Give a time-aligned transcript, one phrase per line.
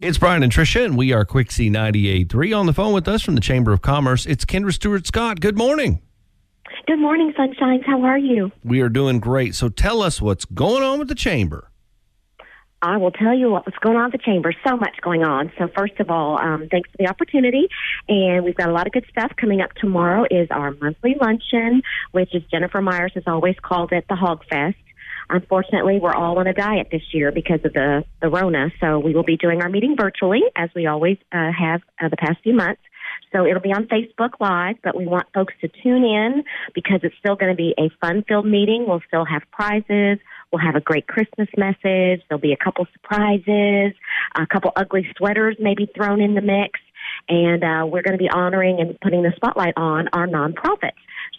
[0.00, 2.56] It's Brian and Tricia, and we are Quick C 98.3.
[2.56, 5.40] On the phone with us from the Chamber of Commerce, it's Kendra Stewart Scott.
[5.40, 6.00] Good morning.
[6.86, 7.84] Good morning, Sunshines.
[7.84, 8.52] How are you?
[8.62, 9.56] We are doing great.
[9.56, 11.72] So tell us what's going on with the Chamber.
[12.80, 14.54] I will tell you what's going on at the chamber.
[14.64, 15.50] So much going on.
[15.58, 17.66] So first of all, um, thanks for the opportunity,
[18.08, 19.72] and we've got a lot of good stuff coming up.
[19.80, 24.44] Tomorrow is our monthly luncheon, which is Jennifer Myers has always called it the Hog
[24.48, 24.76] Fest.
[25.30, 28.70] Unfortunately, we're all on a diet this year because of the the Rona.
[28.80, 32.16] So we will be doing our meeting virtually, as we always uh, have uh, the
[32.16, 32.80] past few months.
[33.32, 36.44] So it'll be on Facebook Live, but we want folks to tune in
[36.74, 38.86] because it's still going to be a fun-filled meeting.
[38.88, 40.18] We'll still have prizes.
[40.50, 42.22] We'll have a great Christmas message.
[42.28, 43.92] There'll be a couple surprises,
[44.34, 46.80] a couple ugly sweaters maybe thrown in the mix.
[47.28, 50.96] And uh, we're going to be honoring and putting the spotlight on our nonprofits.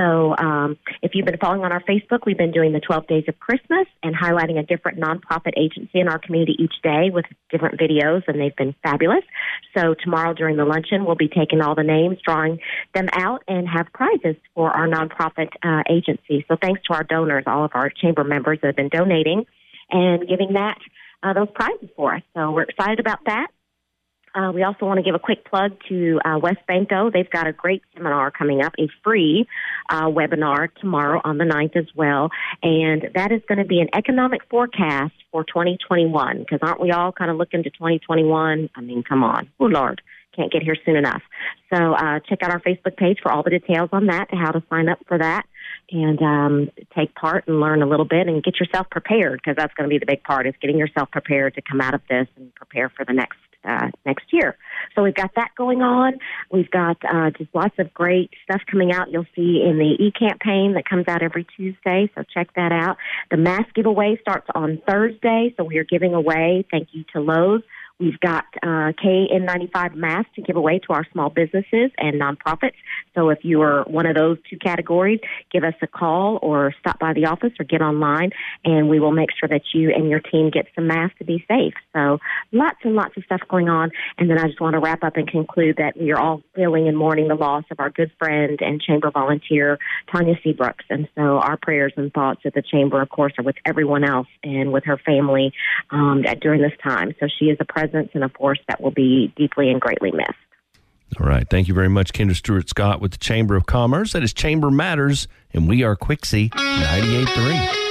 [0.00, 3.24] So um, if you've been following on our Facebook, we've been doing the 12 Days
[3.28, 7.78] of Christmas and highlighting a different nonprofit agency in our community each day with different
[7.78, 9.24] videos, and they've been fabulous.
[9.76, 12.60] So tomorrow during the luncheon, we'll be taking all the names, drawing
[12.94, 16.46] them out, and have prizes for our nonprofit uh, agency.
[16.48, 19.44] So thanks to our donors, all of our chamber members that have been donating
[19.90, 20.78] and giving that
[21.22, 22.22] uh, those prizes for us.
[22.34, 23.48] So we're excited about that.
[24.34, 27.10] Uh, we also want to give a quick plug to uh, West Banco.
[27.10, 29.46] They've got a great seminar coming up, a free
[29.88, 32.30] uh, webinar tomorrow on the 9th as well.
[32.62, 37.12] And that is going to be an economic forecast for 2021 because aren't we all
[37.12, 38.70] kind of looking to 2021?
[38.74, 39.48] I mean, come on.
[39.58, 40.00] Oh, Lord.
[40.36, 41.22] Can't get here soon enough.
[41.74, 44.62] So uh, check out our Facebook page for all the details on that, how to
[44.70, 45.44] sign up for that
[45.90, 49.74] and um, take part and learn a little bit and get yourself prepared because that's
[49.74, 52.28] going to be the big part is getting yourself prepared to come out of this
[52.36, 54.56] and prepare for the next uh, next year.
[54.94, 56.14] So we've got that going on.
[56.50, 59.10] We've got uh, just lots of great stuff coming out.
[59.10, 62.10] You'll see in the e campaign that comes out every Tuesday.
[62.14, 62.96] So check that out.
[63.30, 65.54] The mask giveaway starts on Thursday.
[65.56, 66.64] So we are giving away.
[66.70, 67.62] Thank you to Lowe's
[68.00, 72.72] We've got uh, KN95 masks to give away to our small businesses and nonprofits.
[73.14, 75.20] So if you are one of those two categories,
[75.52, 78.30] give us a call or stop by the office or get online,
[78.64, 81.44] and we will make sure that you and your team get some masks to be
[81.46, 81.74] safe.
[81.92, 82.18] So
[82.52, 83.90] lots and lots of stuff going on.
[84.16, 86.88] And then I just want to wrap up and conclude that we are all feeling
[86.88, 89.78] and mourning the loss of our good friend and chamber volunteer,
[90.10, 90.84] Tanya Seabrooks.
[90.88, 94.28] And so our prayers and thoughts at the chamber, of course, are with everyone else
[94.42, 95.52] and with her family
[95.90, 97.14] um, during this time.
[97.20, 100.10] So she is a president presence and a force that will be deeply and greatly
[100.12, 100.30] missed.
[101.20, 101.48] All right.
[101.48, 104.12] Thank you very much, Kendra Stewart Scott with the Chamber of Commerce.
[104.12, 107.89] That is Chamber Matters, and we are Quick C 98.3.